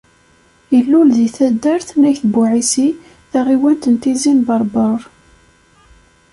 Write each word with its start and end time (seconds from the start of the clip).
Ilul 0.77 1.09
deg 1.17 1.29
taddart 1.37 1.89
n 1.99 2.01
Ayt 2.09 2.23
Buɛisi, 2.33 2.87
taɣiwant 3.31 3.89
n 3.93 3.95
Tizi 4.01 4.31
n 4.37 4.39
Berber. 4.47 4.99